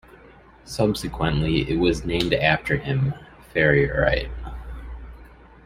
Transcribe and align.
Subsequently, 0.65 1.69
it 1.69 1.77
was 1.77 2.05
named 2.05 2.33
after 2.33 2.75
him- 2.75 3.13
Ferrierite. 3.53 4.31